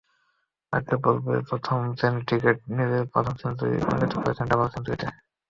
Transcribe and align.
আগের 0.73 0.97
পর্বেই 1.03 1.41
প্রথম 1.49 1.77
শ্রেণির 1.97 2.25
ক্রিকেটের 2.27 2.75
নিজের 2.77 3.03
প্রথম 3.13 3.33
সেঞ্চুরিটাকে 3.41 3.85
পরিণত 3.89 4.13
করেছেন 4.17 4.45
ডাবল 4.49 4.67
সেঞ্চুরিতে। 4.73 5.07